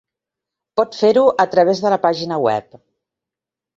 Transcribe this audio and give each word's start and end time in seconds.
Pot 0.79 0.95
fer-ho 1.01 1.25
a 1.45 1.47
través 1.53 1.83
de 1.85 1.91
la 1.97 2.03
pàgina 2.09 2.41
web. 2.49 2.81